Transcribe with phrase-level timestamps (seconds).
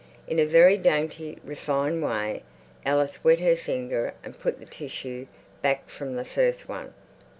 [0.27, 2.41] In a very dainty, refined way
[2.87, 5.27] Alice wet her finger and put the tissue
[5.61, 6.95] back from the first one.